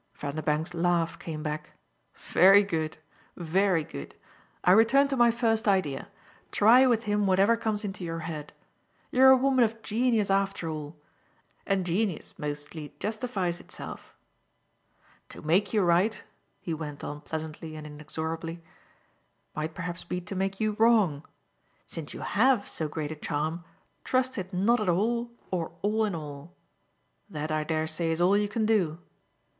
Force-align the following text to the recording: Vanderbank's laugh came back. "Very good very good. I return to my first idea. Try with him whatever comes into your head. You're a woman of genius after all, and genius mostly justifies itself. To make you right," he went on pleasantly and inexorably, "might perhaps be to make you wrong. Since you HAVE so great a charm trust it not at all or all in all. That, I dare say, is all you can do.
Vanderbank's 0.15 0.73
laugh 0.73 1.19
came 1.19 1.43
back. 1.43 1.73
"Very 2.15 2.63
good 2.63 2.97
very 3.37 3.83
good. 3.83 4.15
I 4.63 4.71
return 4.71 5.07
to 5.09 5.15
my 5.15 5.29
first 5.29 5.67
idea. 5.67 6.07
Try 6.51 6.87
with 6.87 7.03
him 7.03 7.27
whatever 7.27 7.55
comes 7.55 7.83
into 7.85 8.03
your 8.03 8.21
head. 8.21 8.51
You're 9.11 9.29
a 9.29 9.37
woman 9.37 9.63
of 9.63 9.83
genius 9.83 10.31
after 10.31 10.67
all, 10.67 10.97
and 11.67 11.85
genius 11.85 12.33
mostly 12.39 12.95
justifies 12.99 13.59
itself. 13.59 14.15
To 15.29 15.43
make 15.43 15.71
you 15.71 15.83
right," 15.83 16.23
he 16.59 16.73
went 16.73 17.03
on 17.03 17.21
pleasantly 17.21 17.75
and 17.75 17.85
inexorably, 17.85 18.63
"might 19.55 19.75
perhaps 19.75 20.03
be 20.03 20.19
to 20.21 20.33
make 20.35 20.59
you 20.59 20.71
wrong. 20.79 21.23
Since 21.85 22.11
you 22.15 22.21
HAVE 22.21 22.67
so 22.67 22.87
great 22.87 23.11
a 23.11 23.15
charm 23.15 23.63
trust 24.03 24.39
it 24.39 24.51
not 24.51 24.79
at 24.79 24.89
all 24.89 25.29
or 25.51 25.73
all 25.83 26.05
in 26.05 26.15
all. 26.15 26.55
That, 27.29 27.51
I 27.51 27.63
dare 27.63 27.85
say, 27.85 28.09
is 28.09 28.19
all 28.19 28.35
you 28.35 28.49
can 28.49 28.65
do. 28.65 28.97